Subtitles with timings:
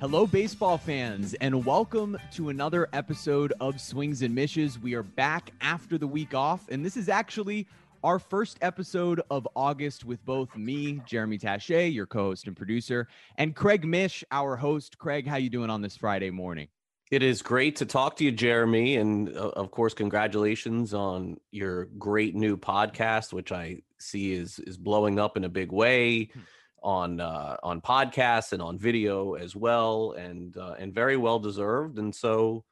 [0.00, 4.78] Hello, baseball fans, and welcome to another episode of Swings and Mishes.
[4.78, 7.66] We are back after the week off, and this is actually
[8.04, 13.08] our first episode of August with both me, Jeremy Taché, your co-host and producer,
[13.38, 14.98] and Craig Mish, our host.
[14.98, 16.68] Craig, how you doing on this Friday morning?
[17.10, 21.86] It is great to talk to you, Jeremy, and uh, of course, congratulations on your
[21.98, 26.30] great new podcast, which I see is is blowing up in a big way.
[26.80, 31.98] On uh, on podcasts and on video as well, and uh, and very well deserved.
[31.98, 32.64] And so,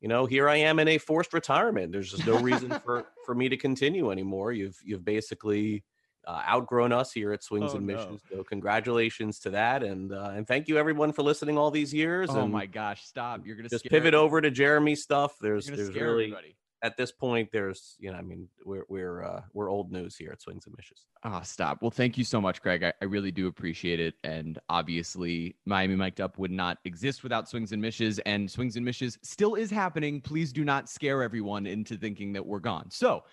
[0.00, 1.90] you know, here I am in a forced retirement.
[1.90, 4.52] There's just no reason for for me to continue anymore.
[4.52, 5.82] You've you've basically
[6.26, 8.20] uh, outgrown us here at Swings oh, and Missions.
[8.30, 8.38] No.
[8.38, 12.28] So congratulations to that, and uh, and thank you everyone for listening all these years.
[12.30, 13.46] Oh and my gosh, stop!
[13.46, 14.16] You're gonna just pivot everybody.
[14.16, 15.36] over to Jeremy stuff.
[15.40, 19.40] There's there's really everybody at this point, there's, you know, I mean, we're we're uh,
[19.54, 21.06] we're old news here at Swings and Mishes.
[21.24, 21.80] Ah, oh, stop.
[21.80, 22.84] Well, thank you so much, Craig.
[22.84, 24.14] I, I really do appreciate it.
[24.22, 28.84] And obviously, Miami Mic'd Up would not exist without Swings and Mishes, and Swings and
[28.84, 30.20] Mishes still is happening.
[30.20, 32.90] Please do not scare everyone into thinking that we're gone.
[32.90, 33.24] So,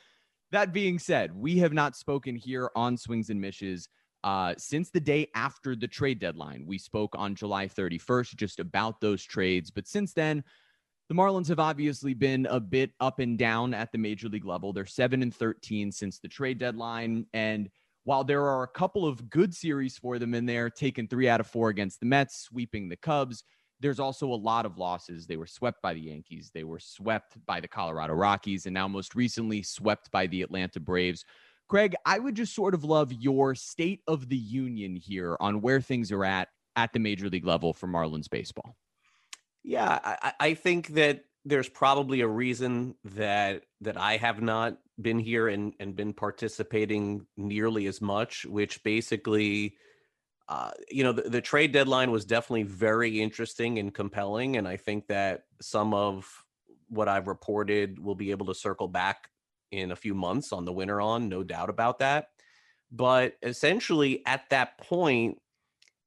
[0.53, 3.89] that being said, we have not spoken here on Swings and Mishes
[4.23, 6.63] uh, since the day after the trade deadline.
[6.65, 10.41] We spoke on July 31st just about those trades, but since then
[11.11, 14.71] the Marlins have obviously been a bit up and down at the major league level.
[14.71, 17.69] They're 7 and 13 since the trade deadline and
[18.05, 21.41] while there are a couple of good series for them in there, taking 3 out
[21.41, 23.43] of 4 against the Mets, sweeping the Cubs,
[23.81, 25.27] there's also a lot of losses.
[25.27, 28.87] They were swept by the Yankees, they were swept by the Colorado Rockies and now
[28.87, 31.25] most recently swept by the Atlanta Braves.
[31.67, 35.81] Craig, I would just sort of love your state of the union here on where
[35.81, 38.77] things are at at the major league level for Marlins baseball.
[39.63, 45.19] Yeah, I, I think that there's probably a reason that that I have not been
[45.19, 49.75] here and and been participating nearly as much, which basically
[50.51, 54.57] uh, you know, the, the, trade deadline was definitely very interesting and compelling.
[54.57, 56.29] And I think that some of
[56.89, 59.29] what I've reported will be able to circle back
[59.71, 62.31] in a few months on the winter on, no doubt about that.
[62.91, 65.37] But essentially, at that point,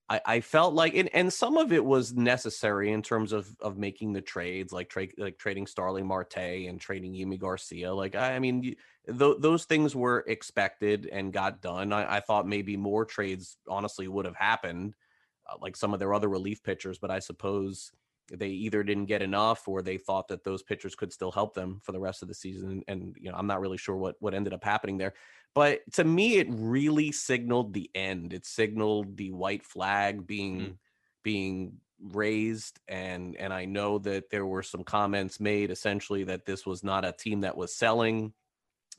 [0.08, 3.78] I, I felt like, and, and some of it was necessary in terms of of
[3.78, 7.92] making the trades, like trade like trading Starling Marte and trading Yimi Garcia.
[7.94, 11.92] Like I, I mean, th- those things were expected and got done.
[11.92, 14.94] I, I thought maybe more trades, honestly, would have happened,
[15.50, 16.98] uh, like some of their other relief pitchers.
[16.98, 17.90] But I suppose
[18.30, 21.80] they either didn't get enough or they thought that those pitchers could still help them
[21.82, 22.82] for the rest of the season.
[22.88, 25.14] And you know, I'm not really sure what what ended up happening there.
[25.54, 28.32] But to me, it really signaled the end.
[28.32, 30.76] It signaled the white flag being mm.
[31.22, 31.74] being
[32.12, 36.84] raised and and I know that there were some comments made essentially that this was
[36.84, 38.34] not a team that was selling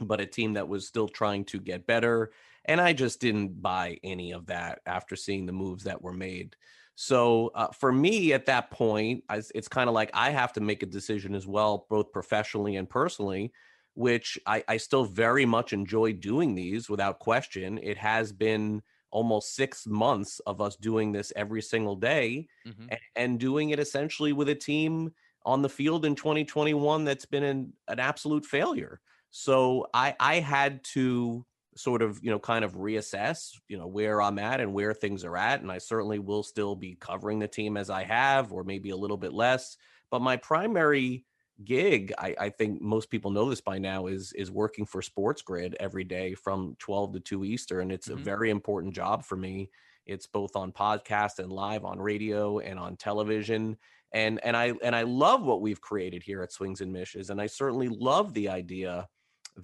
[0.02, 2.32] but a team that was still trying to get better
[2.66, 6.56] and I just didn't buy any of that after seeing the moves that were made.
[6.96, 10.62] So uh, for me at that point, I, it's kind of like I have to
[10.62, 13.52] make a decision as well, both professionally and personally
[13.96, 17.80] which I, I still very much enjoy doing these without question.
[17.82, 22.88] It has been almost six months of us doing this every single day mm-hmm.
[22.90, 25.14] and, and, doing it essentially with a team
[25.46, 29.00] on the field in 2021 that's been an, an absolute failure.
[29.32, 31.46] So I, I had to
[31.78, 35.24] sort of, you know, kind of reassess, you know, where I'm at and where things
[35.24, 35.62] are at.
[35.62, 38.98] And I certainly will still be covering the team as I have, or maybe a
[38.98, 39.78] little bit less.
[40.10, 41.26] But my primary
[41.64, 45.76] gig I, I, think most people know this by now is is working for SportsGrid
[45.80, 48.20] every day from 12 to 2 eastern And it's mm-hmm.
[48.20, 49.70] a very important job for me
[50.06, 53.78] it's both on podcast and live on radio and on television
[54.12, 57.40] and and i and i love what we've created here at swings and mishes and
[57.40, 59.08] i certainly love the idea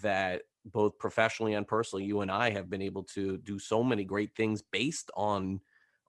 [0.02, 4.06] that both professionally and personally you and i have been able to do so many
[4.06, 5.60] great things based on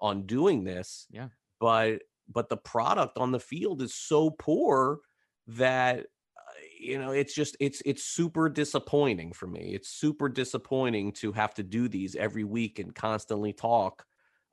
[0.00, 1.28] on doing this yeah
[1.58, 5.00] but but the product on the field is so poor
[5.46, 9.72] that uh, you know it's just it's it's super disappointing for me.
[9.74, 14.04] It's super disappointing to have to do these every week and constantly talk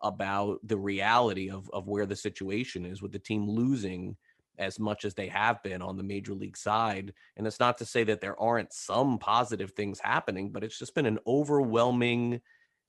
[0.02, 4.16] about the reality of of where the situation is with the team losing
[4.58, 7.14] as much as they have been on the major league side.
[7.38, 10.96] And it's not to say that there aren't some positive things happening but it's just
[10.96, 12.42] been an overwhelming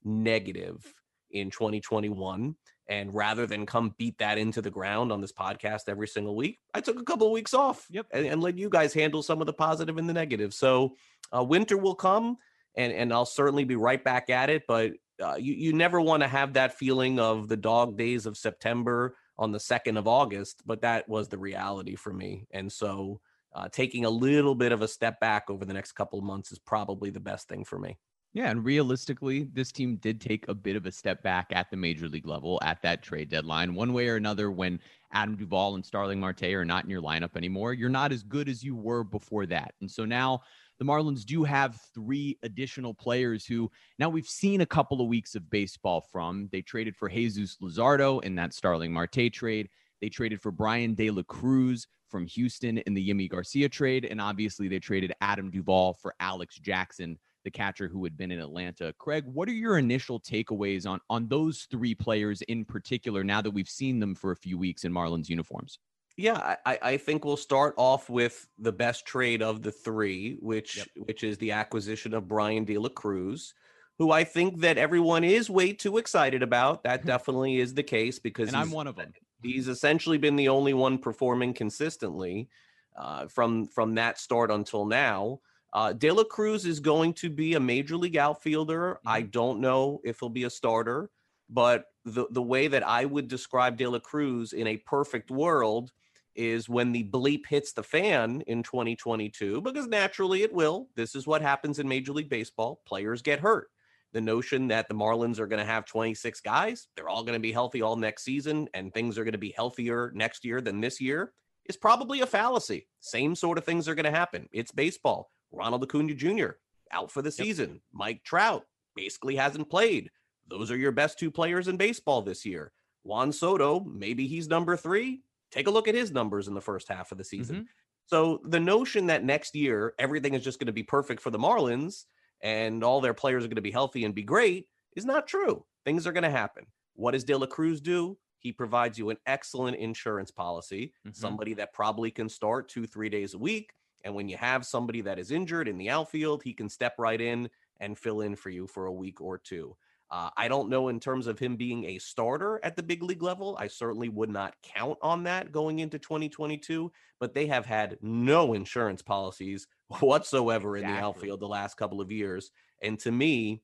[0.04, 0.94] negative
[1.30, 2.54] in 2021
[2.90, 6.58] and rather than come beat that into the ground on this podcast every single week,
[6.74, 8.06] I took a couple of weeks off yep.
[8.10, 10.52] and, and let you guys handle some of the positive and the negative.
[10.52, 10.96] So
[11.34, 12.36] uh, winter will come
[12.74, 14.64] and, and I'll certainly be right back at it.
[14.66, 18.36] But uh, you, you never want to have that feeling of the dog days of
[18.36, 22.48] September on the 2nd of August, but that was the reality for me.
[22.50, 23.20] And so
[23.54, 26.50] uh, taking a little bit of a step back over the next couple of months
[26.50, 27.98] is probably the best thing for me.
[28.32, 31.76] Yeah, and realistically, this team did take a bit of a step back at the
[31.76, 33.74] major league level at that trade deadline.
[33.74, 34.78] One way or another, when
[35.12, 38.48] Adam Duvall and Starling Marte are not in your lineup anymore, you're not as good
[38.48, 39.74] as you were before that.
[39.80, 40.42] And so now
[40.78, 43.68] the Marlins do have three additional players who
[43.98, 46.48] now we've seen a couple of weeks of baseball from.
[46.52, 49.68] They traded for Jesus Luzardo in that Starling Marte trade.
[50.00, 54.04] They traded for Brian De La Cruz from Houston in the Yimi Garcia trade.
[54.04, 58.40] And obviously, they traded Adam Duvall for Alex Jackson the catcher who had been in
[58.40, 58.94] Atlanta.
[58.98, 63.50] Craig, what are your initial takeaways on on those three players in particular now that
[63.50, 65.78] we've seen them for a few weeks in Marlins uniforms?
[66.16, 70.78] Yeah, I, I think we'll start off with the best trade of the three, which
[70.78, 70.88] yep.
[70.96, 73.54] which is the acquisition of Brian De La Cruz,
[73.98, 76.82] who I think that everyone is way too excited about.
[76.84, 79.12] That definitely is the case because and I'm one of them.
[79.42, 82.50] He's essentially been the only one performing consistently
[82.96, 85.40] uh, from from that start until now.
[85.72, 88.94] Uh, De La Cruz is going to be a major league outfielder.
[88.94, 89.08] Mm-hmm.
[89.08, 91.10] I don't know if he'll be a starter,
[91.48, 95.92] but the, the way that I would describe De La Cruz in a perfect world
[96.34, 100.88] is when the bleep hits the fan in 2022, because naturally it will.
[100.96, 102.80] This is what happens in Major League Baseball.
[102.86, 103.68] Players get hurt.
[104.12, 107.40] The notion that the Marlins are going to have 26 guys, they're all going to
[107.40, 110.80] be healthy all next season, and things are going to be healthier next year than
[110.80, 111.32] this year
[111.66, 112.88] is probably a fallacy.
[113.00, 114.48] Same sort of things are going to happen.
[114.52, 115.30] It's baseball.
[115.52, 116.50] Ronald Acuna Jr.
[116.92, 117.70] out for the season.
[117.70, 117.80] Yep.
[117.92, 118.64] Mike Trout
[118.94, 120.10] basically hasn't played.
[120.48, 122.72] Those are your best two players in baseball this year.
[123.02, 125.22] Juan Soto, maybe he's number three.
[125.50, 127.56] Take a look at his numbers in the first half of the season.
[127.56, 127.64] Mm-hmm.
[128.06, 131.38] So the notion that next year everything is just going to be perfect for the
[131.38, 132.04] Marlins
[132.42, 134.66] and all their players are going to be healthy and be great
[134.96, 135.64] is not true.
[135.84, 136.66] Things are going to happen.
[136.94, 138.18] What does De La Cruz do?
[138.40, 141.12] He provides you an excellent insurance policy, mm-hmm.
[141.12, 143.70] somebody that probably can start two, three days a week
[144.04, 147.20] and when you have somebody that is injured in the outfield, he can step right
[147.20, 147.48] in
[147.80, 149.76] and fill in for you for a week or two.
[150.10, 153.22] Uh, I don't know in terms of him being a starter at the big league
[153.22, 153.56] level.
[153.60, 158.54] I certainly would not count on that going into 2022, but they have had no
[158.54, 159.68] insurance policies
[160.00, 160.96] whatsoever exactly.
[160.96, 162.50] in the outfield the last couple of years.
[162.82, 163.62] And to me,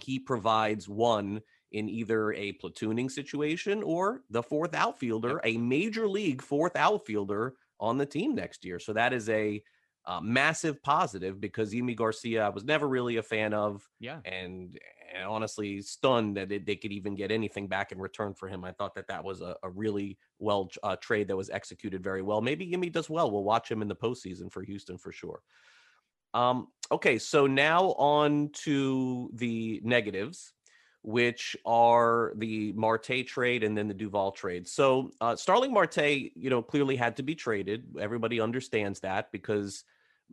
[0.00, 1.40] he provides one
[1.70, 7.98] in either a platooning situation or the fourth outfielder, a major league fourth outfielder on
[7.98, 8.78] the team next year.
[8.78, 9.62] So that is a
[10.06, 13.86] uh, massive positive because Yimi Garcia I was never really a fan of.
[13.98, 14.20] Yeah.
[14.24, 14.78] And,
[15.14, 18.64] and honestly stunned that it, they could even get anything back in return for him.
[18.64, 22.22] I thought that that was a, a really well uh, trade that was executed very
[22.22, 22.40] well.
[22.40, 23.30] Maybe Yimi does well.
[23.30, 25.40] We'll watch him in the postseason for Houston for sure.
[26.34, 30.52] Um, okay, so now on to the negatives
[31.06, 34.66] which are the Marte trade and then the Duvall trade.
[34.66, 37.84] So uh, Starling Marte, you know, clearly had to be traded.
[38.00, 39.84] Everybody understands that because,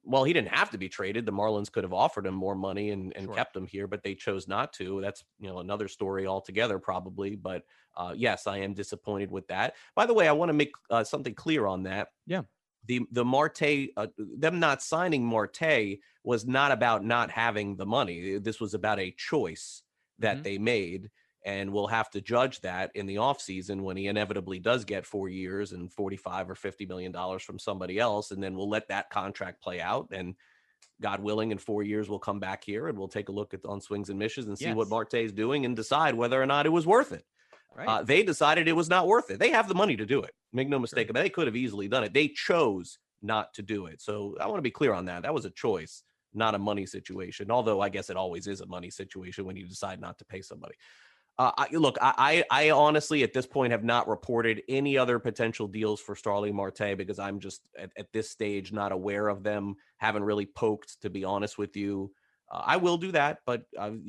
[0.03, 1.27] well, he didn't have to be traded.
[1.27, 3.35] The Marlins could have offered him more money and, and sure.
[3.35, 4.99] kept him here, but they chose not to.
[4.99, 7.35] That's you know another story altogether, probably.
[7.35, 7.65] But
[7.95, 9.75] uh, yes, I am disappointed with that.
[9.93, 12.07] By the way, I want to make uh, something clear on that.
[12.25, 12.41] Yeah.
[12.87, 18.39] The the Marte uh, them not signing Marte was not about not having the money.
[18.39, 19.83] This was about a choice
[20.19, 20.43] that mm-hmm.
[20.43, 21.09] they made
[21.45, 25.27] and we'll have to judge that in the offseason when he inevitably does get four
[25.29, 29.09] years and 45 or 50 million dollars from somebody else and then we'll let that
[29.09, 30.35] contract play out and
[31.01, 33.65] god willing in four years we'll come back here and we'll take a look at
[33.65, 34.75] on Swings and Mishes and see yes.
[34.75, 37.25] what marte is doing and decide whether or not it was worth it
[37.75, 37.87] right.
[37.87, 40.33] uh, they decided it was not worth it they have the money to do it
[40.51, 41.11] make no mistake sure.
[41.11, 44.35] about it they could have easily done it they chose not to do it so
[44.39, 46.03] i want to be clear on that that was a choice
[46.35, 47.51] not a money situation.
[47.51, 50.41] Although I guess it always is a money situation when you decide not to pay
[50.41, 50.75] somebody.
[51.39, 55.67] Uh, I, look, I, I honestly at this point have not reported any other potential
[55.67, 59.75] deals for Starling Marte because I'm just at, at this stage not aware of them.
[59.97, 62.11] Haven't really poked, to be honest with you.
[62.51, 63.99] Uh, I will do that, but I've,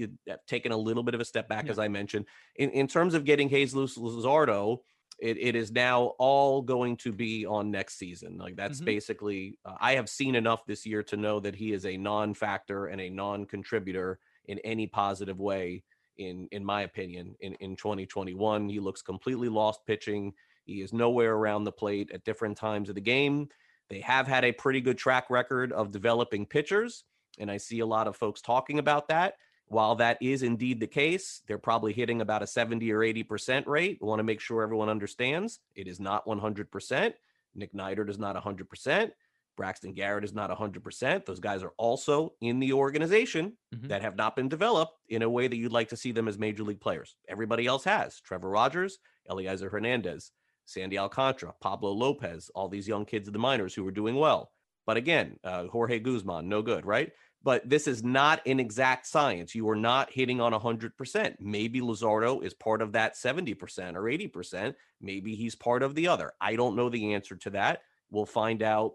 [0.46, 1.70] taken a little bit of a step back, yeah.
[1.70, 2.26] as I mentioned.
[2.56, 4.80] In, in terms of getting Jesus Luzardo,
[5.18, 8.36] it, it is now all going to be on next season.
[8.38, 8.86] Like that's mm-hmm.
[8.86, 12.34] basically, uh, I have seen enough this year to know that he is a non
[12.34, 15.82] factor and a non contributor in any positive way.
[16.16, 20.32] In, in my opinion, in, in 2021, he looks completely lost pitching.
[20.64, 23.48] He is nowhere around the plate at different times of the game.
[23.90, 27.02] They have had a pretty good track record of developing pitchers,
[27.40, 29.34] and I see a lot of folks talking about that.
[29.68, 33.98] While that is indeed the case, they're probably hitting about a 70 or 80% rate.
[34.00, 37.14] We want to make sure everyone understands it is not 100%.
[37.54, 39.10] Nick Neidert is not 100%.
[39.56, 41.24] Braxton Garrett is not 100%.
[41.24, 43.86] Those guys are also in the organization mm-hmm.
[43.88, 46.38] that have not been developed in a way that you'd like to see them as
[46.38, 47.16] major league players.
[47.28, 48.20] Everybody else has.
[48.20, 48.98] Trevor Rogers,
[49.30, 50.32] Elieser Hernandez,
[50.66, 54.50] Sandy Alcantara, Pablo Lopez, all these young kids of the minors who are doing well.
[54.86, 57.12] But again, uh, Jorge Guzman, no good, right?
[57.44, 59.54] But this is not an exact science.
[59.54, 61.34] You are not hitting on 100%.
[61.38, 64.74] Maybe Luzardo is part of that 70% or 80%.
[65.00, 66.32] Maybe he's part of the other.
[66.40, 67.82] I don't know the answer to that.
[68.10, 68.94] We'll find out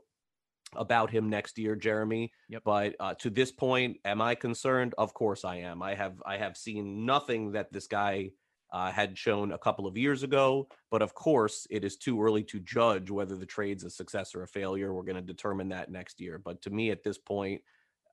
[0.75, 2.31] about him next year, Jeremy.
[2.49, 2.63] Yep.
[2.65, 4.95] But uh, to this point, am I concerned?
[4.97, 5.83] Of course I am.
[5.83, 8.31] I have I have seen nothing that this guy
[8.71, 10.67] uh, had shown a couple of years ago.
[10.91, 14.43] But of course, it is too early to judge whether the trade's a success or
[14.43, 14.93] a failure.
[14.93, 16.39] We're going to determine that next year.
[16.43, 17.61] But to me, at this point,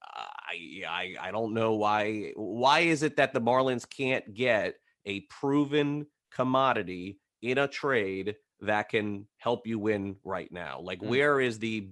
[0.06, 2.32] I, I I don't know why.
[2.36, 8.88] Why is it that the Marlins can't get a proven commodity in a trade that
[8.88, 10.80] can help you win right now?
[10.80, 11.08] Like, mm.
[11.08, 11.88] where is the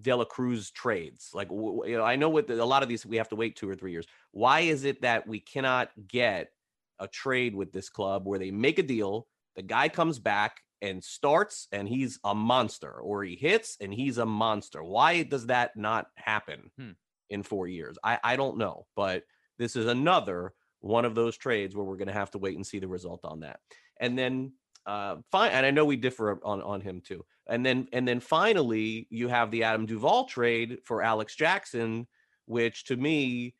[0.00, 1.30] De La Cruz trades?
[1.34, 3.68] Like, you know, I know with a lot of these we have to wait two
[3.68, 4.06] or three years.
[4.30, 6.50] Why is it that we cannot get
[6.98, 11.02] a trade with this club where they make a deal, the guy comes back and
[11.02, 14.82] starts and he's a monster, or he hits and he's a monster?
[14.82, 16.90] Why does that not happen hmm.
[17.32, 17.96] In four years?
[18.04, 19.24] I, I don't know, but
[19.58, 22.66] this is another one of those trades where we're going to have to wait and
[22.66, 23.60] see the result on that.
[24.00, 24.52] And then
[24.86, 28.18] uh fine and i know we differ on on him too and then and then
[28.18, 32.06] finally you have the adam duvall trade for alex jackson
[32.46, 33.54] which to me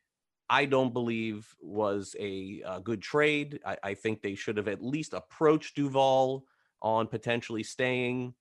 [0.51, 4.83] i don't believe was a, a good trade I, I think they should have at
[4.83, 6.45] least approached duvall
[6.81, 8.35] on potentially staying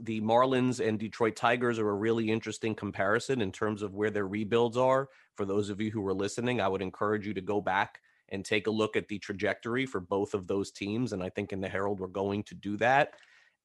[0.00, 4.26] the marlins and detroit tigers are a really interesting comparison in terms of where their
[4.26, 7.60] rebuilds are for those of you who were listening i would encourage you to go
[7.60, 11.12] back and take a look at the trajectory for both of those teams.
[11.12, 13.14] And I think in the Herald, we're going to do that.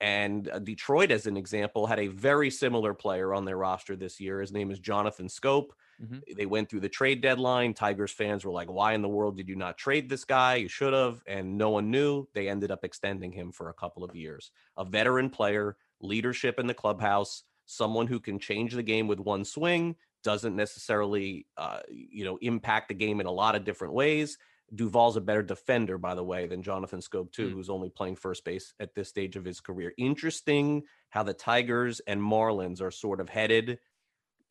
[0.02, 4.20] And uh, Detroit, as an example, had a very similar player on their roster this
[4.20, 4.42] year.
[4.42, 5.68] His name is Jonathan Schoop.
[6.04, 6.18] Mm-hmm.
[6.36, 7.74] They went through the trade deadline.
[7.74, 10.56] Tigers fans were like, why in the world did you not trade this guy?
[10.56, 11.22] You should have.
[11.28, 12.28] And no one knew.
[12.34, 14.52] They ended up extending him for a couple of years.
[14.76, 19.46] A veteran player, leadership in the clubhouse, someone who can change the game with one
[19.46, 24.38] swing, doesn't necessarily, uh, you know, impact the game in a lot of different ways
[24.74, 27.54] Duvall's a better defender, by the way, than Jonathan Schoop too, mm.
[27.54, 29.94] who's only playing first base at this stage of his career.
[29.98, 33.80] Interesting how the Tigers and Marlins are sort of headed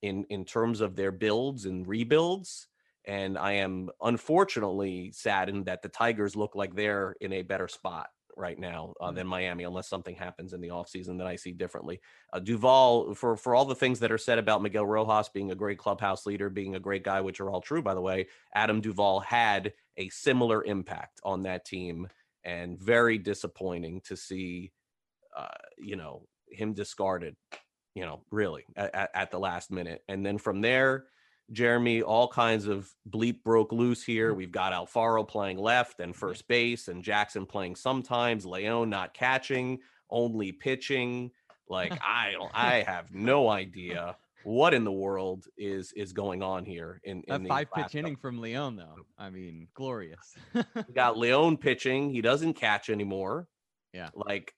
[0.03, 2.69] in in terms of their builds and rebuilds.
[3.07, 8.09] And I am unfortunately saddened that the Tigers look like they're in a better spot
[8.37, 12.01] right now uh, than Miami, unless something happens in the offseason that I see differently.
[12.33, 15.55] Uh, Duvall, for for all the things that are said about Miguel Rojas being a
[15.55, 18.81] great clubhouse leader, being a great guy, which are all true, by the way, Adam
[18.81, 22.09] Duvall had a similar impact on that team,
[22.45, 24.73] and very disappointing to see,
[25.37, 25.49] uh,
[25.79, 27.37] you know, him discarded.
[27.95, 31.05] You know, really at, at the last minute, and then from there
[31.53, 34.33] Jeremy, all kinds of bleep broke loose here.
[34.33, 34.37] Mm.
[34.37, 38.47] We've got Alfaro playing left and first base, and Jackson playing sometimes.
[38.47, 41.31] Leon not catching, only pitching.
[41.69, 46.65] Like I don't, I have no idea what in the world is is going on
[46.65, 47.01] here.
[47.05, 48.97] In, in a five pitch inning from Leon, though.
[49.19, 50.37] I mean, glorious.
[50.55, 52.11] we got Leon pitching.
[52.11, 53.49] He doesn't catch anymore.
[53.93, 54.55] Yeah, like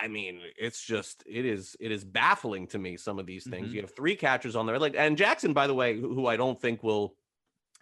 [0.00, 3.66] I mean, it's just it is it is baffling to me some of these things.
[3.66, 3.74] Mm-hmm.
[3.74, 6.36] You have three catchers on there, like and Jackson, by the way, who, who, I
[6.36, 7.14] don't think will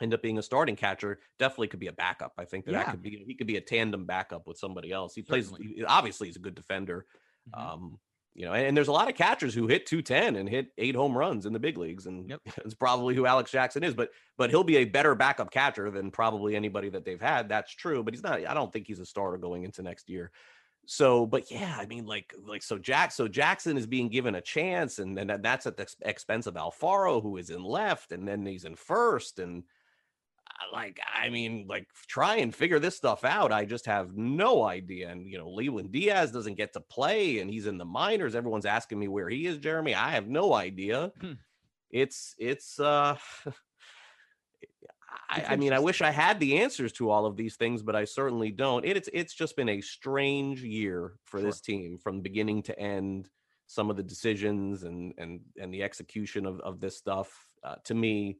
[0.00, 2.32] end up being a starting catcher, definitely could be a backup.
[2.38, 2.78] I think that, yeah.
[2.78, 5.14] that could be he could be a tandem backup with somebody else.
[5.14, 7.06] He plays he, obviously he's a good defender.
[7.54, 7.68] Mm-hmm.
[7.68, 7.98] Um,
[8.34, 10.96] you know, and, and, there's a lot of catchers who hit 210 and hit eight
[10.96, 12.40] home runs in the big leagues, and yep.
[12.64, 13.94] it's probably who Alex Jackson is.
[13.94, 17.48] But but he'll be a better backup catcher than probably anybody that they've had.
[17.48, 18.46] That's true, but he's not.
[18.46, 20.30] I don't think he's a starter going into next year
[20.86, 24.40] so but yeah i mean like like so jack so jackson is being given a
[24.40, 28.44] chance and then that's at the expense of alfaro who is in left and then
[28.44, 29.62] he's in first and
[30.48, 34.64] uh, like i mean like try and figure this stuff out i just have no
[34.64, 38.34] idea and you know lewin diaz doesn't get to play and he's in the minors
[38.34, 41.32] everyone's asking me where he is jeremy i have no idea hmm.
[41.90, 43.16] it's it's uh
[45.28, 47.96] I, I, mean, I wish I had the answers to all of these things, but
[47.96, 48.84] I certainly don't.
[48.84, 51.46] It, it's it's just been a strange year for sure.
[51.46, 53.28] this team from beginning to end.
[53.66, 57.94] Some of the decisions and and and the execution of of this stuff uh, to
[57.94, 58.38] me,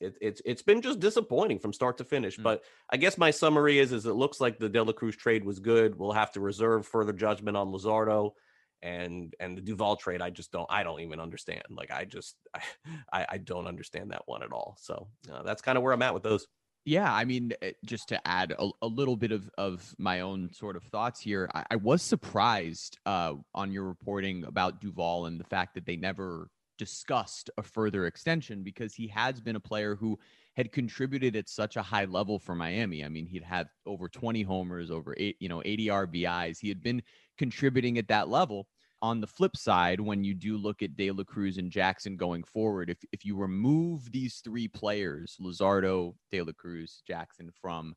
[0.00, 2.38] it, it's it's been just disappointing from start to finish.
[2.38, 2.42] Mm.
[2.42, 5.44] But I guess my summary is is it looks like the De La Cruz trade
[5.44, 5.98] was good.
[5.98, 8.32] We'll have to reserve further judgment on Luzardo
[8.82, 11.62] and and the Duvall trade, I just don't I don't even understand.
[11.70, 12.36] Like I just
[13.12, 14.76] I I don't understand that one at all.
[14.80, 16.46] So uh, that's kind of where I'm at with those.
[16.84, 20.52] Yeah, I mean, eh, just to add a, a little bit of, of my own
[20.52, 25.38] sort of thoughts here, I, I was surprised uh, on your reporting about Duvall and
[25.38, 26.48] the fact that they never
[26.78, 30.18] discussed a further extension because he has been a player who
[30.56, 33.04] had contributed at such a high level for Miami.
[33.04, 36.58] I mean, he'd had over 20 homers, over eight, you know, 80 RBIs.
[36.60, 37.02] He had been
[37.38, 38.68] contributing at that level.
[39.02, 42.44] on the flip side, when you do look at De La Cruz and Jackson going
[42.44, 47.96] forward, if if you remove these three players, Luzardo, De La Cruz, Jackson, from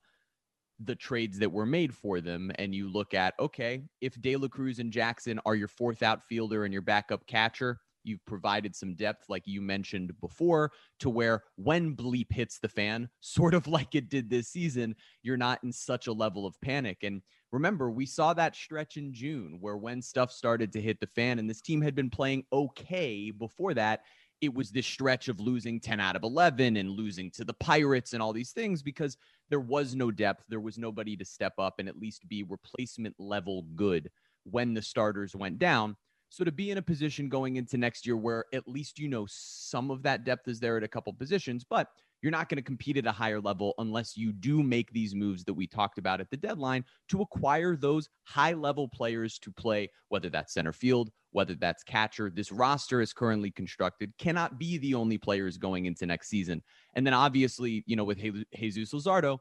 [0.79, 4.47] the trades that were made for them, and you look at okay, if De La
[4.47, 9.25] Cruz and Jackson are your fourth outfielder and your backup catcher, You've provided some depth,
[9.29, 14.09] like you mentioned before, to where when bleep hits the fan, sort of like it
[14.09, 16.99] did this season, you're not in such a level of panic.
[17.03, 17.21] And
[17.51, 21.39] remember, we saw that stretch in June where when stuff started to hit the fan,
[21.39, 24.01] and this team had been playing okay before that,
[24.41, 28.13] it was this stretch of losing 10 out of 11 and losing to the Pirates
[28.13, 29.17] and all these things because
[29.49, 30.43] there was no depth.
[30.49, 34.11] There was nobody to step up and at least be replacement level good
[34.43, 35.95] when the starters went down.
[36.29, 39.25] So to be in a position going into next year where at least you know
[39.29, 41.87] some of that depth is there at a couple positions, but
[42.21, 45.43] you're not going to compete at a higher level unless you do make these moves
[45.43, 49.89] that we talked about at the deadline to acquire those high level players to play,
[50.09, 52.31] whether that's center field, whether that's catcher.
[52.33, 56.63] This roster is currently constructed, cannot be the only players going into next season.
[56.95, 58.17] And then obviously, you know, with
[58.55, 59.37] Jesus Luzardo,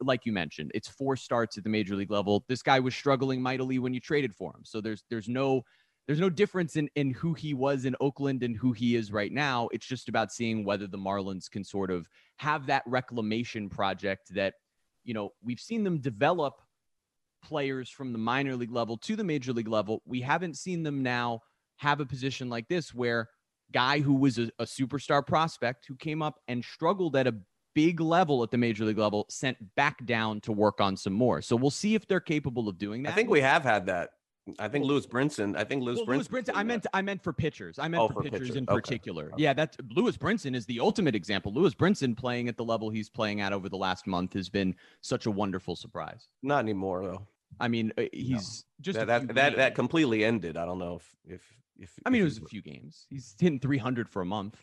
[0.00, 2.44] like you mentioned, it's four starts at the major league level.
[2.48, 4.62] This guy was struggling mightily when you traded for him.
[4.64, 5.62] So there's there's no
[6.06, 9.32] there's no difference in in who he was in Oakland and who he is right
[9.32, 9.68] now.
[9.72, 14.54] It's just about seeing whether the Marlins can sort of have that reclamation project that
[15.04, 16.60] you know we've seen them develop
[17.42, 20.02] players from the minor league level to the major league level.
[20.06, 21.40] We haven't seen them now
[21.76, 23.28] have a position like this where
[23.72, 27.34] guy who was a, a superstar prospect who came up and struggled at a
[27.74, 31.42] big level at the major league level sent back down to work on some more.
[31.42, 33.12] So we'll see if they're capable of doing that.
[33.12, 34.10] I think we have had that
[34.58, 35.56] I think Lewis Brinson.
[35.56, 36.30] I think Lewis well, Brinson.
[36.30, 36.52] Lewis Brinson.
[36.54, 37.78] I meant I meant for pitchers.
[37.78, 38.58] I meant oh, for, for, pitchers pitcher.
[38.58, 39.26] in particular.
[39.32, 39.42] Okay.
[39.42, 41.52] Yeah, that's Lewis Brinson is the ultimate example.
[41.52, 44.74] Lewis Brinson playing at the level he's playing at over the last month has been
[45.00, 46.28] such a wonderful surprise.
[46.42, 47.26] Not anymore though.
[47.58, 48.82] I mean, uh, he's no.
[48.82, 50.56] just that that, that, that completely ended.
[50.56, 51.42] I don't know if if
[51.78, 51.90] if.
[52.04, 53.06] I mean, if it was a few games.
[53.08, 54.62] He's hitting 300 for a month.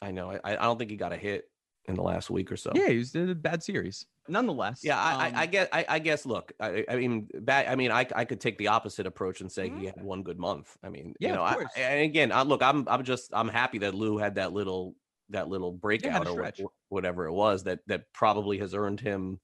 [0.00, 0.30] I know.
[0.32, 1.50] I I don't think he got a hit
[1.86, 2.72] in the last week or so.
[2.74, 5.84] Yeah, he was in a bad series nonetheless yeah i, um, I, I guess I,
[5.88, 9.06] I, guess look i, I mean bad, i mean I, I could take the opposite
[9.06, 9.80] approach and say mm-hmm.
[9.80, 12.62] he had one good month i mean yeah, you know I, and again I, look
[12.62, 14.94] i'm i'm just i'm happy that lou had that little
[15.30, 16.50] that little breakout or
[16.88, 19.40] whatever it was that that probably has earned him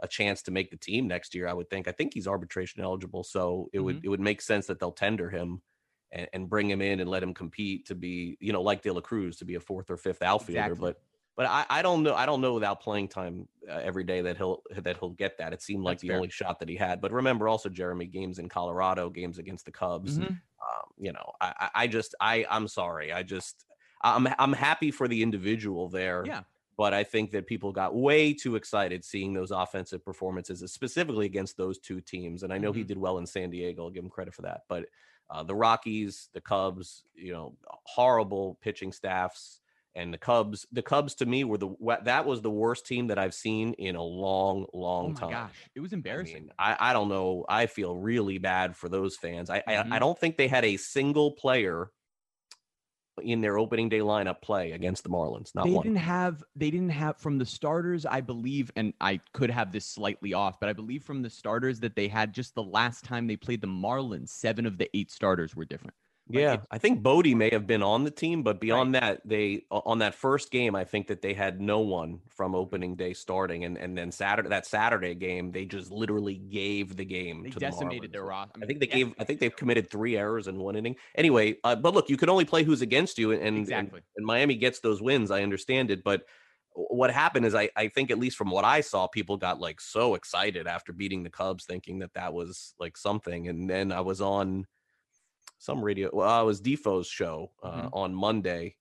[0.00, 2.82] a chance to make the team next year i would think i think he's arbitration
[2.82, 3.84] eligible so it mm-hmm.
[3.84, 5.62] would it would make sense that they'll tender him
[6.10, 8.92] and, and, bring him in and let him compete to be you know like de
[8.92, 10.90] la cruz to be a fourth or fifth outfielder exactly.
[10.90, 11.00] but
[11.36, 12.14] but I, I don't know.
[12.14, 15.52] I don't know without playing time uh, every day that he'll that he'll get that.
[15.52, 16.16] It seemed like That's the fair.
[16.16, 17.00] only shot that he had.
[17.00, 20.18] But remember also, Jeremy, games in Colorado, games against the Cubs.
[20.18, 20.26] Mm-hmm.
[20.26, 23.12] Um, you know, I, I just I I'm sorry.
[23.12, 23.64] I just
[24.02, 26.24] I'm I'm happy for the individual there.
[26.24, 26.42] Yeah.
[26.76, 31.56] But I think that people got way too excited seeing those offensive performances, specifically against
[31.56, 32.42] those two teams.
[32.42, 32.78] And I know mm-hmm.
[32.78, 33.84] he did well in San Diego.
[33.84, 34.62] I'll give him credit for that.
[34.68, 34.86] But
[35.30, 39.60] uh, the Rockies, the Cubs, you know, horrible pitching staffs
[39.94, 40.66] and the Cubs.
[40.72, 43.96] The Cubs to me were the that was the worst team that I've seen in
[43.96, 45.30] a long, long oh time.
[45.30, 46.50] Gosh, it was embarrassing.
[46.58, 47.44] I, mean, I, I, don't know.
[47.48, 49.50] I feel really bad for those fans.
[49.50, 49.92] I, mm-hmm.
[49.92, 51.90] I I don't think they had a single player
[53.22, 55.54] in their opening day lineup play against the Marlins.
[55.54, 55.84] Not they one.
[55.84, 59.86] didn't have they didn't have from the starters, I believe, and I could have this
[59.86, 63.26] slightly off, but I believe from the starters that they had just the last time
[63.26, 65.94] they played the Marlins, seven of the eight starters were different.
[66.26, 69.00] Like yeah, I think Bote may have been on the team, but beyond right.
[69.02, 72.96] that, they on that first game, I think that they had no one from opening
[72.96, 77.42] day starting, and and then Saturday that Saturday game, they just literally gave the game.
[77.42, 78.52] They to decimated the their roster.
[78.54, 79.14] I, mean, I, think they gave.
[79.18, 80.96] I think they've committed three errors in one inning.
[81.14, 83.98] Anyway, uh, but look, you can only play who's against you, and exactly.
[83.98, 85.30] And, and Miami gets those wins.
[85.30, 86.22] I understand it, but
[86.74, 89.80] what happened is I, I think at least from what I saw, people got like
[89.80, 93.48] so excited after beating the Cubs, thinking that that was like something.
[93.48, 94.66] And then I was on
[95.64, 96.10] some radio.
[96.12, 97.88] Well, it was Defoe's show uh, mm-hmm.
[97.92, 98.76] on Monday,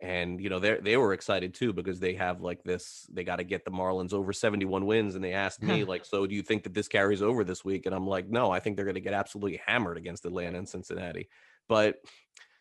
[0.00, 3.06] and you know they they were excited too because they have like this.
[3.12, 6.04] They got to get the Marlins over seventy one wins, and they asked me like,
[6.04, 8.60] "So do you think that this carries over this week?" And I'm like, "No, I
[8.60, 11.28] think they're going to get absolutely hammered against Atlanta and Cincinnati."
[11.68, 11.96] But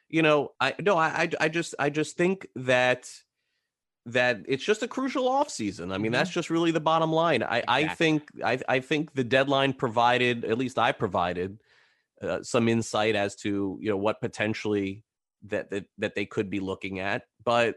[0.09, 3.09] you know, I no, I I just I just think that
[4.05, 5.91] that it's just a crucial off season.
[5.91, 6.13] I mean, mm-hmm.
[6.13, 7.41] that's just really the bottom line.
[7.41, 7.73] I, exactly.
[7.73, 11.59] I think I, I think the deadline provided, at least I provided,
[12.23, 15.03] uh, some insight as to you know what potentially
[15.47, 17.23] that that, that they could be looking at.
[17.43, 17.75] But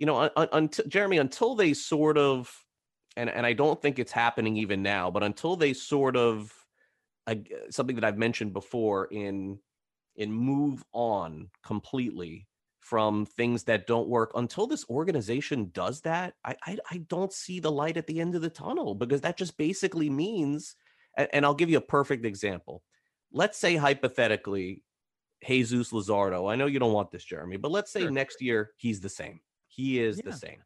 [0.00, 2.52] you know until jeremy until they sort of
[3.16, 6.52] and and i don't think it's happening even now but until they sort of
[7.26, 7.34] uh,
[7.70, 9.58] something that i've mentioned before in
[10.16, 12.48] in move on completely
[12.80, 17.60] from things that don't work until this organization does that I, I, I don't see
[17.60, 20.74] the light at the end of the tunnel because that just basically means
[21.16, 22.82] and i'll give you a perfect example
[23.32, 24.82] let's say hypothetically
[25.46, 26.50] Jesus Luzardo.
[26.52, 28.10] I know you don't want this, Jeremy, but let's say Sure.
[28.10, 29.40] next year he's the same.
[29.68, 30.58] He is the same.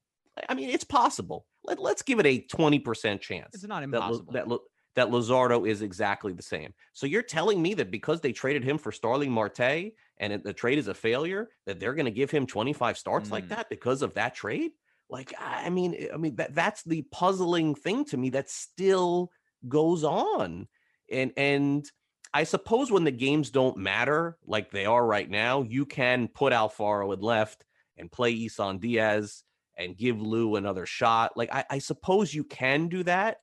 [0.48, 1.46] I mean, it's possible.
[1.62, 4.32] Let, let's give it a 20% chance It's not that, impossible.
[4.32, 4.60] that, Lu-
[4.96, 6.74] that Luzardo is exactly the same.
[6.92, 10.52] So you're telling me that because they traded him for Starling Marte and it, the
[10.52, 13.50] trade is a failure, that they're going to give him 25 starts like Mm.
[13.50, 14.72] that because of that trade?
[15.08, 19.30] Like, I I mean, I mean that that's the puzzling thing to me that still
[19.68, 20.66] goes on.
[21.12, 21.88] And and
[22.34, 26.52] I suppose when the games don't matter like they are right now, you can put
[26.52, 27.64] Alfaro in left
[27.96, 29.44] and play Isan Diaz
[29.78, 31.36] and give Lou another shot.
[31.36, 33.38] Like I, I suppose you can do that,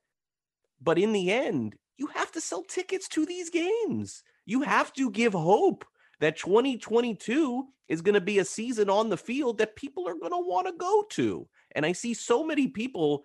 [0.81, 4.23] but in the end, you have to sell tickets to these games.
[4.45, 5.85] You have to give hope
[6.19, 10.31] that 2022 is going to be a season on the field that people are going
[10.31, 11.47] to want to go to.
[11.75, 13.23] And I see so many people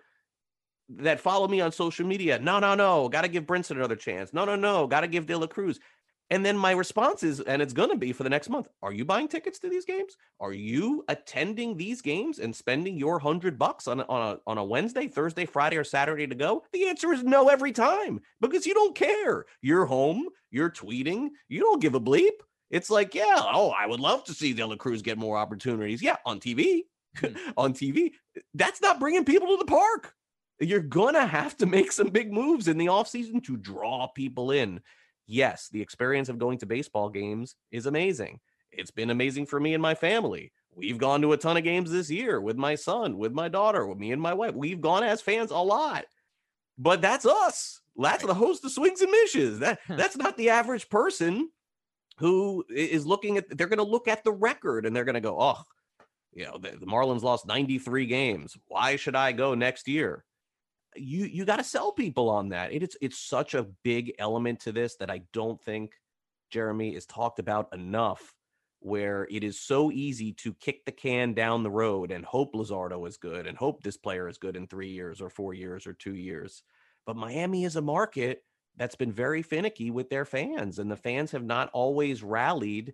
[0.88, 2.38] that follow me on social media.
[2.38, 4.32] No, no, no, got to give Brinson another chance.
[4.32, 5.80] No, no, no, got to give De La Cruz.
[6.28, 8.68] And then my response is, and it's going to be for the next month.
[8.82, 10.16] Are you buying tickets to these games?
[10.40, 14.58] Are you attending these games and spending your hundred bucks on a, on a on
[14.58, 16.64] a Wednesday, Thursday, Friday, or Saturday to go?
[16.72, 19.44] The answer is no every time because you don't care.
[19.62, 20.26] You're home.
[20.50, 21.28] You're tweeting.
[21.48, 22.30] You don't give a bleep.
[22.70, 26.02] It's like, yeah, oh, I would love to see De La Cruz get more opportunities.
[26.02, 26.82] Yeah, on TV,
[27.18, 27.36] Hmm.
[27.56, 28.12] on TV.
[28.54, 30.12] That's not bringing people to the park.
[30.60, 34.80] You're gonna have to make some big moves in the offseason to draw people in
[35.26, 38.38] yes, the experience of going to baseball games is amazing.
[38.70, 40.52] It's been amazing for me and my family.
[40.74, 43.86] We've gone to a ton of games this year with my son, with my daughter,
[43.86, 44.54] with me and my wife.
[44.54, 46.04] We've gone as fans a lot.
[46.78, 47.80] But that's us.
[47.96, 48.28] That's Right.
[48.28, 49.58] the host of Swings and Mishes.
[49.60, 51.50] That that's not the average person
[52.18, 55.20] who is looking at they're going to look at the record and they're going to
[55.22, 55.62] go, "Oh,
[56.34, 58.56] you know, the, the Marlins lost 93 games.
[58.68, 60.25] Why should I go next year?"
[60.96, 62.72] You you got to sell people on that.
[62.72, 65.92] It, it's it's such a big element to this that I don't think
[66.50, 68.34] Jeremy is talked about enough.
[68.80, 73.08] Where it is so easy to kick the can down the road and hope Luzardo
[73.08, 75.94] is good and hope this player is good in three years or four years or
[75.94, 76.62] two years.
[77.04, 78.44] But Miami is a market
[78.76, 82.92] that's been very finicky with their fans, and the fans have not always rallied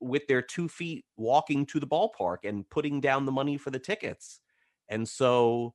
[0.00, 3.78] with their two feet walking to the ballpark and putting down the money for the
[3.78, 4.40] tickets.
[4.88, 5.74] And so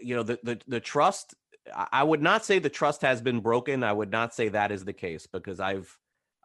[0.00, 1.34] you know the the, the trust
[1.74, 3.82] I- would not say the trust has been broken.
[3.82, 5.96] I would not say that is the case because I've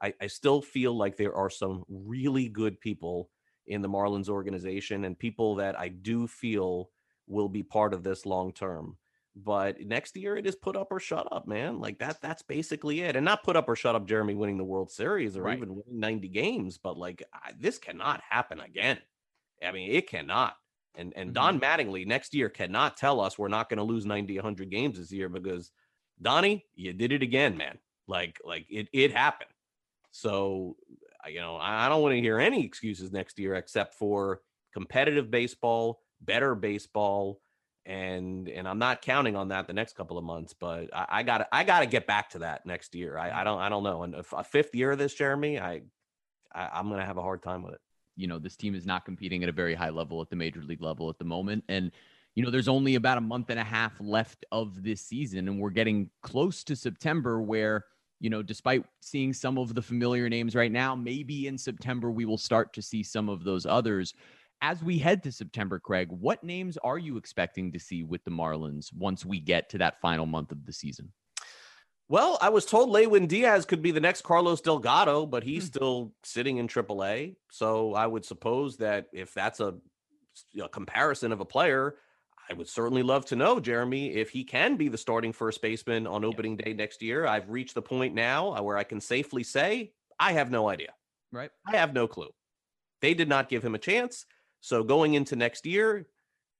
[0.01, 3.29] I, I still feel like there are some really good people
[3.67, 6.89] in the Marlins organization and people that I do feel
[7.27, 8.97] will be part of this long term.
[9.35, 11.79] But next year it is put up or shut up, man.
[11.79, 13.15] Like that that's basically it.
[13.17, 15.57] And not put up or shut up Jeremy winning the World Series or Right.
[15.57, 18.99] even winning 90 games, but like I, this cannot happen again.
[19.65, 20.55] I mean, it cannot.
[20.95, 21.33] And and Mhm.
[21.33, 24.97] Don Mattingly next year cannot tell us we're not going to lose 90, 100 games
[24.97, 25.71] this year because
[26.21, 27.77] Donnie, you did it again, man.
[28.07, 29.51] Like like it it happened.
[30.11, 30.75] So
[31.27, 34.41] you know, I, I don't want to hear any excuses next year except for
[34.73, 37.41] competitive baseball, better baseball,
[37.85, 40.53] and and I'm not counting on that the next couple of months.
[40.53, 43.17] But I, got I got to get back to that next year.
[43.17, 44.03] I, I don't I don't know.
[44.03, 45.81] And if a fifth year of this, Jeremy, I,
[46.53, 47.81] I I'm gonna have a hard time with it.
[48.19, 50.61] You know this team is not competing at a very high level at the major
[50.61, 51.63] league level at the moment.
[51.69, 51.91] And
[52.35, 55.59] you know there's only about a month and a half left of this season and
[55.59, 57.85] we're getting close to september where
[58.19, 62.25] you know despite seeing some of the familiar names right now maybe in september we
[62.25, 64.13] will start to see some of those others.
[64.61, 68.31] As we head to september craig what names are you expecting to see with the
[68.31, 71.11] marlins once we get to that final month of the season
[72.09, 75.67] Well, I was told Lewin Diaz could be the next Carlos Delgado, but he's Hmm.
[75.67, 77.35] still sitting in AAA.
[77.51, 79.75] So I would suppose that if that's a,
[80.61, 81.97] a comparison of a player,
[82.49, 86.07] I would certainly love to know, Jeremy, if he can be the starting first baseman
[86.07, 87.27] on opening day next year.
[87.27, 90.93] I've reached the point now where I can safely say I have no idea.
[91.31, 92.33] right I have no clue.
[93.01, 94.25] They did not give him a chance.
[94.61, 96.07] So going into next year,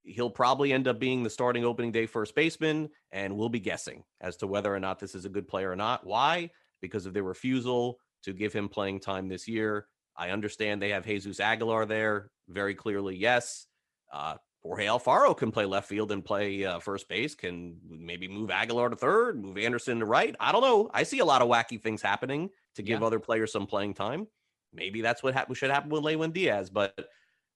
[0.09, 4.03] he'll probably end up being the starting opening day first baseman, and we'll be guessing
[4.21, 6.05] as to whether or not this is a good player or not.
[6.05, 6.49] Why?
[6.81, 9.87] Because of their refusal to give him playing time this year.
[10.15, 12.31] I understand they have Jesus Aguilar there.
[12.49, 13.67] Very clearly, yes.
[14.11, 17.33] Uh, Jorge Alfaro can play left field and play uh, first base.
[17.35, 20.35] Can maybe move Aguilar to third, move Anderson to right.
[20.39, 20.89] I don't know.
[20.93, 23.07] I see a lot of wacky things happening to give Yeah.
[23.07, 24.27] other players some playing time.
[24.73, 26.69] Maybe that's what hap- should happen with Lewin Diaz.
[26.69, 26.93] But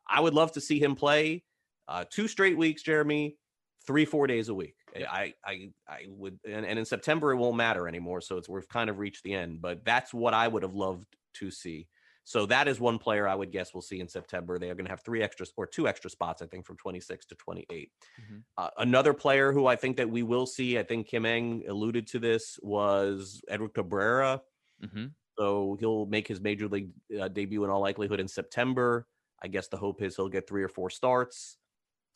[0.08, 1.44] I would love to see him play
[1.88, 3.38] uh, two straight weeks, Jeremy,
[3.86, 4.76] three four days a week.
[4.96, 5.12] Yeah.
[5.12, 8.22] I I I would, and, and in September it won't matter anymore.
[8.22, 9.62] So it's we've kind of reached the end.
[9.62, 11.88] But that's what I would have loved to see.
[12.26, 14.58] So that is one player I would guess we'll see in September.
[14.58, 17.26] They are going to have three extra or two extra spots, I think, from 26
[17.26, 17.92] to 28.
[18.22, 18.44] Mhm.
[18.58, 22.08] Uh, another player who I think that we will see, I think Kim Ng alluded
[22.08, 24.42] to this, was Edward Cabrera.
[24.82, 29.06] hmm So he'll make his major league uh, debut in all likelihood in September.
[29.42, 31.58] I guess the hope is he'll get three or four starts.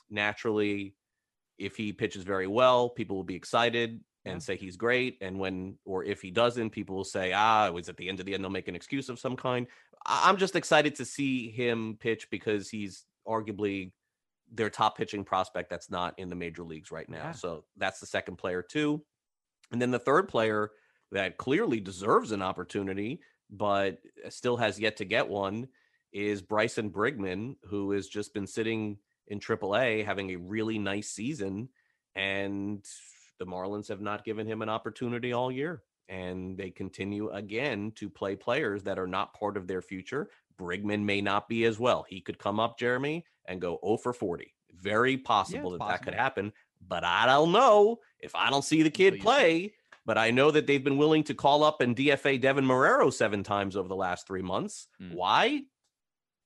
[0.09, 0.95] Naturally,
[1.57, 5.17] if he pitches very well, people will be excited and say he's great.
[5.21, 8.19] And when or if he doesn't, people will say, ah, it was at the end
[8.19, 9.67] of the end, they'll make an excuse of some kind.
[10.05, 13.91] I'm just excited to see him pitch because he's arguably
[14.51, 17.17] their top pitching prospect that's not in the major leagues right now.
[17.17, 17.31] Yeah.
[17.31, 19.01] So that's the second player, too.
[19.71, 20.71] And then the third player
[21.11, 25.67] that clearly deserves an opportunity, but still has yet to get one
[26.13, 31.69] is Bryson Brigman, who has just been sitting in AAA having a really nice season.
[32.15, 32.85] And
[33.39, 35.83] the Marlins have not given him an opportunity all year.
[36.09, 40.29] And they continue again to play players that are not part of their future.
[40.59, 42.05] Brigman may not be as well.
[42.07, 44.53] He could come up, Jeremy, and go 0 for 40.
[44.73, 45.87] Very possible yeah, that possible.
[45.87, 46.53] that could happen.
[46.87, 49.73] But I don't know if I don't see the kid play.
[50.05, 53.43] But I know that they've been willing to call up and DFA Deven Marrero seven
[53.43, 54.87] times over the last three months.
[55.01, 55.13] Mm.
[55.13, 55.63] Why?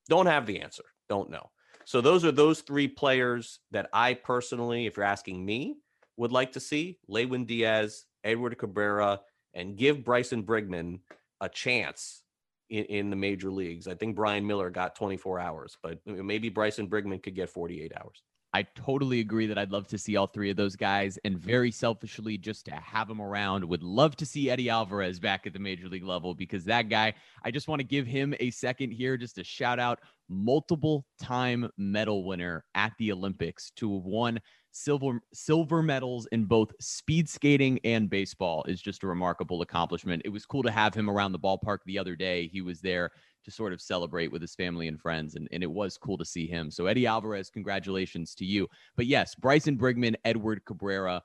[0.09, 0.83] Don't have the answer.
[1.07, 1.51] Don't know.
[1.85, 5.77] So those are those three players that I personally, if you're asking me,
[6.17, 9.21] would like to see Lewin Diaz, Edward Cabrera,
[9.53, 10.99] and give Bryson Brigman
[11.41, 12.21] a chance
[12.69, 13.87] in, in, the major leagues.
[13.87, 18.23] I think Brian Miller got 24 hours, but maybe Bryson Brigman could get 48 hours.
[18.53, 21.71] I totally agree that I'd love to see all three of those guys, and very
[21.71, 25.59] selfishly, just to have them around, would love to see Eddy Alvarez back at the
[25.59, 27.13] major league level because that guy,
[27.45, 29.99] I just want to give him a second here, just a shout out,
[30.31, 34.39] multiple time medal winner at the Olympics to have won
[34.71, 40.21] silver silver medals in both speed skating and baseball is just a remarkable accomplishment.
[40.23, 42.47] It was cool to have him around the ballpark the other day.
[42.47, 43.11] He was there
[43.43, 45.35] to sort of celebrate with his family and friends.
[45.35, 46.71] And, and it was cool to see him.
[46.71, 48.67] So, Eddy Alvarez, congratulations to you.
[48.95, 51.21] But yes, Bryson Brigman, Edward Cabrera,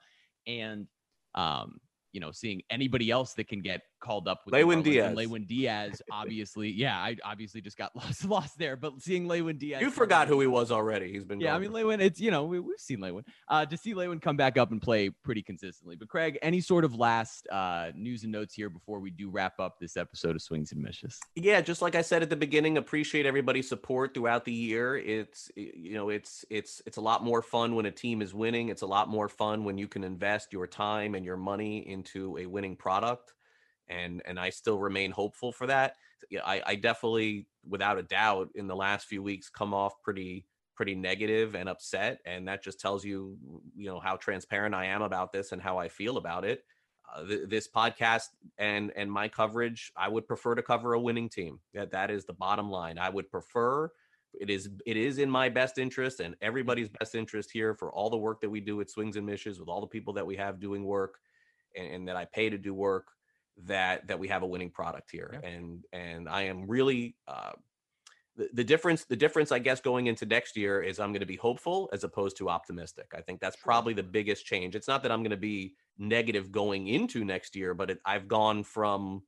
[0.47, 0.87] and
[1.35, 1.79] um,
[2.13, 5.15] you know, seeing anybody else that can get called up with Lewin Diaz.
[5.15, 8.77] Lewin Diaz, obviously, yeah, I obviously just got lost lost there.
[8.77, 11.13] But seeing Lewin Diaz, you forgot who he was already.
[11.13, 11.55] He's been yeah.
[11.55, 13.25] I mean, Lewin, it's you know we, have seen Lewin.
[13.49, 15.97] Uh, to see Lewin come back up and play pretty consistently.
[15.97, 19.59] But Craig, any sort of last uh, news and notes here before we do wrap
[19.59, 21.19] up this episode of Swings and Mishes?
[21.35, 24.97] Yeah, just like I said at the beginning, appreciate everybody's support throughout the year.
[24.97, 28.69] It's you know it's it's it's a lot more fun when a team is winning.
[28.69, 32.37] It's a lot more fun when you can invest your time and your money into
[32.39, 33.33] a winning product
[33.89, 35.97] and and I still remain hopeful for that.
[36.45, 40.95] I, I definitely, without a doubt, in the last few weeks, come off pretty pretty
[40.95, 43.39] negative and upset, and that just tells you,
[43.75, 46.65] you know, how transparent I am about this and how I feel about it.
[47.15, 48.27] Uh, th- this podcast
[48.59, 51.61] and and my coverage, I would prefer to cover a winning team.
[51.75, 52.99] That that is the bottom line.
[52.99, 53.91] I would prefer.
[54.39, 58.11] It is it is in my best interest and everybody's best interest here for all
[58.11, 60.37] the work that we do at Swings and Mishes with all the people that we
[60.37, 61.21] have doing work
[61.75, 63.13] and, and that I pay to do work
[63.65, 65.49] that that we have a winning product here yeah.
[65.49, 67.53] and and i am really uh
[68.37, 71.27] the, the difference the difference i guess going into next year is i'm going to
[71.27, 73.07] be hopeful as opposed to optimistic.
[73.17, 74.77] I think that's probably the biggest change.
[74.77, 78.29] It's not that i'm going to be negative going into next year but it, i've
[78.29, 79.23] gone from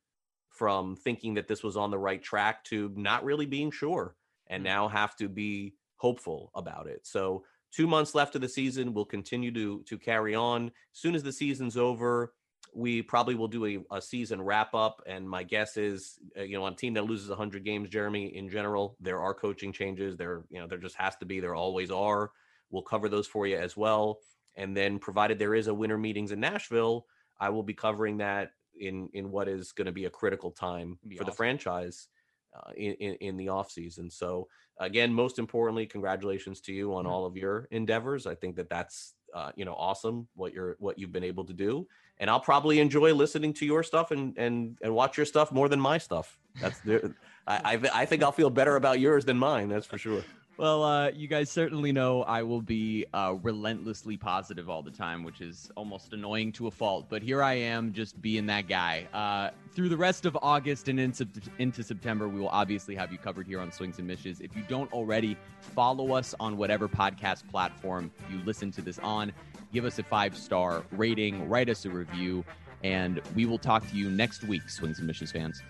[0.50, 4.16] from thinking that this was on the right track to not really being sure
[4.48, 4.74] and mm-hmm.
[4.74, 7.06] now have to be hopeful about it.
[7.06, 10.66] So two months left of the season we'll continue to to carry on.
[10.66, 12.34] As soon as the season's over
[12.74, 15.02] we probably will do a, a season wrap up.
[15.06, 18.36] And my guess is, uh, you know, on a team that loses 100 games, Jeremy,
[18.36, 20.16] in general, there are coaching changes.
[20.16, 21.40] There, you know, there just has to be.
[21.40, 22.30] There always are.
[22.70, 24.18] We'll cover those for you as well.
[24.56, 27.06] And then, provided there is a winter meetings in Nashville,
[27.40, 28.50] I will be covering that
[28.80, 31.26] in in what is going to be a critical time for awesome.
[31.26, 32.08] the franchise
[32.56, 34.10] uh, in, in, in the off season.
[34.10, 37.12] So again, most importantly, congratulations to you on mm-hmm.
[37.12, 38.26] all of your endeavors.
[38.26, 41.52] I think that that's uh, you know awesome what you're what you've been able to
[41.52, 41.86] do
[42.20, 45.68] and I'll probably enjoy listening to your stuff and and and watch your stuff more
[45.68, 46.38] than my stuff.
[46.60, 46.80] That's
[47.46, 49.68] I, I I think I'll feel better about yours than mine.
[49.68, 50.24] That's for sure.
[50.58, 55.22] Well, uh, you guys certainly know I will be uh, relentlessly positive all the time,
[55.22, 57.06] which is almost annoying to a fault.
[57.08, 59.06] But here I am, just being that guy.
[59.14, 61.28] Uh, through the rest of August and into,
[61.60, 64.40] into September, we will obviously have you covered here on Swings and Mishes.
[64.40, 69.32] If you don't already, follow us on whatever podcast platform you listen to this on
[69.72, 72.44] give us a five star rating, write us a review,
[72.84, 75.62] and we will talk to you next week, Swings and Mishes fans.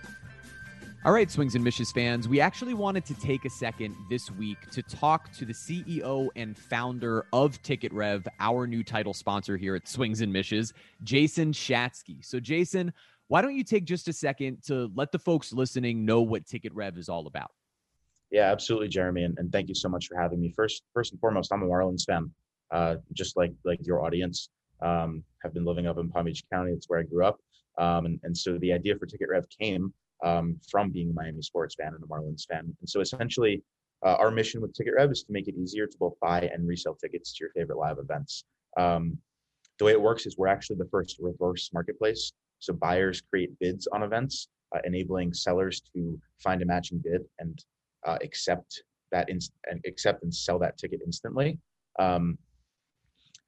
[1.04, 4.58] All right, Swings and Mishes fans, we actually wanted to take a second this week
[4.72, 9.76] to talk to the CEO and founder of Ticket Rev, our new title sponsor here
[9.76, 10.72] at Swings and Mishes,
[11.04, 12.24] Jason Shatsky.
[12.24, 12.92] So, Jason,
[13.28, 16.74] why don't you take just a second to let the folks listening know what Ticket
[16.74, 17.52] Rev is all about?
[18.32, 20.52] Yeah, absolutely, Jeremy, and, and thank you so much for having me.
[20.54, 22.30] First, first and foremost, I'm a Marlins fan
[22.70, 24.50] uh, just like like your audience.
[24.80, 26.72] Um, have been living up in Palm Beach County.
[26.72, 27.38] It's where I grew up,
[27.78, 29.92] um, and and so the idea for Ticket Rev came
[30.24, 32.74] um, from being a Miami sports fan and a Marlins fan.
[32.81, 33.62] And so essentially,
[34.04, 36.66] uh, our mission with Ticket Rev is to make it easier to both buy and
[36.66, 38.44] resell tickets to your favorite live events.
[38.76, 39.18] Um,
[39.78, 42.33] the way it works is we're actually the first reverse marketplace.
[42.59, 47.64] So buyers create bids on events, uh, enabling sellers to find a matching bid and
[48.07, 51.59] uh, accept that inst- and accept and sell that ticket instantly.
[51.98, 52.38] Um,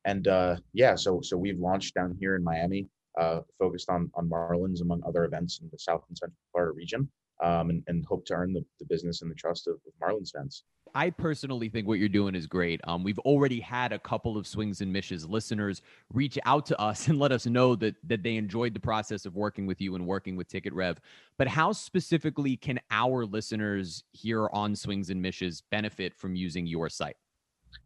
[0.04, 2.86] and uh, yeah, so so we've launched down here in Miami,
[3.18, 7.08] uh, focused on on Marlins among other events in the South and Central Florida region
[7.42, 10.32] um, and, and, hope to earn the, the business and the trust of, of, Marlins
[10.32, 10.64] fans.
[10.94, 12.80] I personally think what you're doing is great.
[12.84, 17.08] Um, we've already had a couple of swings and mishes listeners reach out to us
[17.08, 20.06] and let us know that that they enjoyed the process of working with you and
[20.06, 21.00] working with Ticket Rev.
[21.38, 26.88] But how specifically can our listeners here on Swings and Mishes benefit from using your
[26.88, 27.16] site?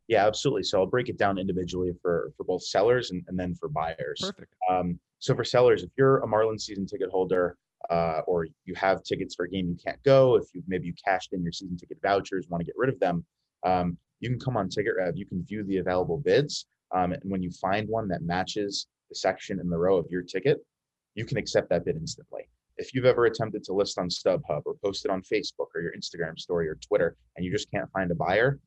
[0.08, 0.64] Yeah, absolutely.
[0.64, 4.20] So I'll break it down individually for for both sellers and, and then for buyers.
[4.20, 4.54] Perfect.
[4.70, 7.56] Um, so for sellers, if you're a Marlins season ticket holder,
[7.90, 10.94] uh, or you have tickets for a game you can't go, if you maybe you
[11.04, 13.24] cashed in your season ticket vouchers, want to get rid of them,
[13.64, 15.16] um, you can come on Ticket Rev.
[15.16, 19.14] You can view the available bids, um, and when you find one that matches the
[19.14, 20.58] section in the row of your ticket,
[21.14, 22.42] you can accept that bid instantly.
[22.76, 25.92] If you've ever attempted to list on StubHub or post it on Facebook or your
[25.92, 28.58] Instagram story or Twitter, and you just can't find a buyer,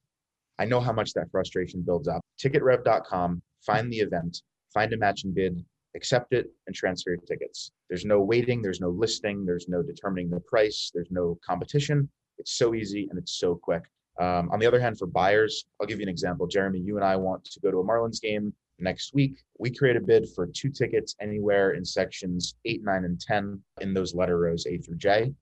[0.60, 2.22] I know how much that frustration builds up.
[2.41, 4.41] Ticketrev.com, find the event,
[4.74, 5.63] find a matching bid,
[5.96, 7.72] accept it, and transfer your tickets.
[7.89, 12.10] There's no waiting, there's no listing, there's no determining the price, there's no competition.
[12.38, 13.84] It's so easy and it's so quick.
[14.20, 16.48] Um, on the other hand, for buyers, I'll give you an example.
[16.48, 19.43] Jeremy, you and I want to go to a Marlins game next week.
[19.60, 23.93] We create a bid for two tickets anywhere in sections eight, nine, and 10 in
[23.93, 25.34] those letter rows A through J.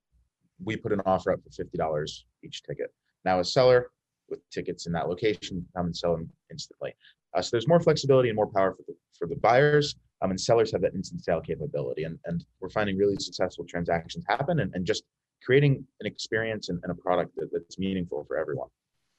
[0.63, 2.93] We put an offer up for $50 each ticket.
[3.23, 3.91] Now, a seller
[4.29, 6.93] with tickets in that location come and sell them instantly.
[7.33, 10.39] Uh, so there's more flexibility and more power for the, for the buyers um, and
[10.39, 12.03] sellers have that instant sale capability.
[12.03, 15.03] And, and we're finding really successful transactions happen and, and just
[15.43, 18.69] creating an experience and, and a product that, that's meaningful for everyone.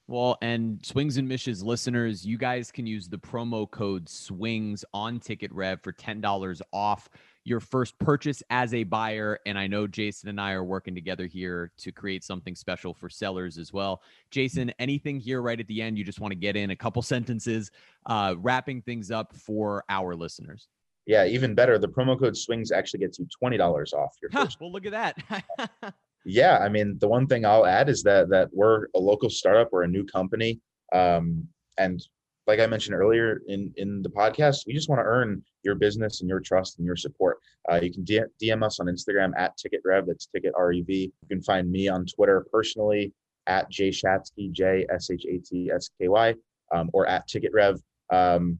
[0.09, 5.19] Well, and Swings and Mishes listeners, you guys can use the promo code SWINGS on
[5.19, 7.09] Ticket Rev for $10 off
[7.47, 9.39] your first purchase as a buyer.
[9.45, 13.09] And I know Jason and I are working together here to create something special for
[13.09, 14.01] sellers as well.
[14.31, 17.01] Jason, anything here right at the end you just want to get in a couple
[17.03, 17.71] sentences,
[18.05, 20.67] uh, wrapping things up for our listeners?
[21.05, 21.79] Yeah, even better.
[21.79, 24.59] The promo code swings actually gets you twenty dollars off your first.
[24.59, 25.93] well, look at that.
[26.25, 29.69] yeah, I mean, the one thing I'll add is that that we're a local startup,
[29.71, 30.59] we're a new company,
[30.91, 32.05] um, and
[32.45, 36.21] like I mentioned earlier in in the podcast, we just want to earn your business
[36.21, 37.37] and your trust and your support.
[37.71, 40.07] Uh, you can DM us on Instagram at Ticket Rev.
[40.07, 41.11] That's Ticket R E V.
[41.21, 43.13] You can find me on Twitter personally
[43.45, 46.33] at Jay Shatsky J S H A T S K Y
[46.73, 47.79] um, or at Ticket Rev.
[48.11, 48.57] Um,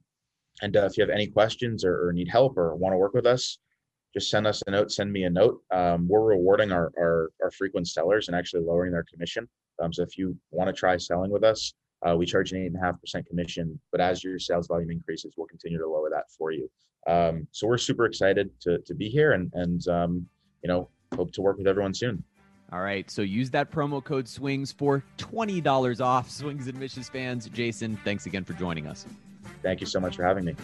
[0.61, 3.13] and uh, if you have any questions or, or, need help or want to work
[3.13, 3.59] with us,
[4.13, 5.61] just send us a note, send me a note.
[5.71, 9.47] Um, we're rewarding our, our, our, frequent sellers and actually lowering their commission.
[9.81, 11.73] Um, so if you want to try selling with us,
[12.05, 14.91] uh, we charge an eight and a half percent commission, but as your sales volume
[14.91, 16.69] increases, we'll continue to lower that for you.
[17.07, 20.27] Um, so we're super excited to, to be here and, and um,
[20.63, 22.23] you know, hope to work with everyone soon.
[22.71, 23.10] All right.
[23.10, 27.49] So use that promo code SWINGS for $20 off Swings and Mishes fans.
[27.49, 29.05] Jason, thanks again for joining us.
[29.63, 30.55] Thank you so much for having me.